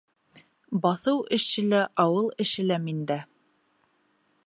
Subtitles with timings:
[0.85, 3.23] Баҫыу эше лә, ауыл эше лә миндә.